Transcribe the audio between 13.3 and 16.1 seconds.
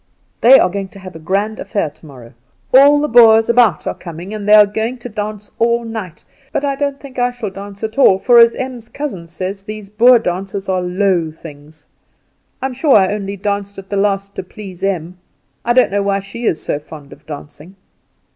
danced at the last to please Em. I don't know